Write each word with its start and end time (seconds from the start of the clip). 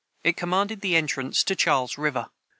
It 0.23 0.35
commanded 0.35 0.81
the 0.81 0.95
entrance 0.95 1.43
to 1.43 1.55
Charles 1.55 1.95
river. 1.95 2.29